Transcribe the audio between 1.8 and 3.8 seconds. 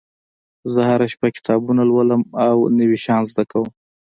لولم او نوي شیان زده کوم